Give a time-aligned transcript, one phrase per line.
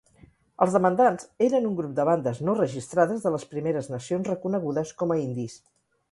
[0.65, 5.13] Els demandants eren un grup de bandes no registrades de les Primeres Nacions reconegudes com
[5.17, 5.59] a indis.